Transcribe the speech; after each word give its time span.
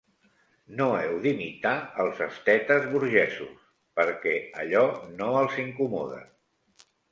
No 0.77 0.85
heu 1.01 1.11
d'imitar 1.25 1.73
els 2.05 2.21
estetes 2.27 2.89
burgesos, 2.95 3.61
perquè 4.01 4.35
allò 4.65 4.83
no 5.21 5.31
els 5.45 5.63
incomoda. 5.69 6.27